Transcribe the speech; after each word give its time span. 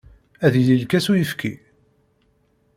Ad 0.45 0.53
yili 0.57 0.77
lkas 0.83 1.05
uyefki? 1.11 1.53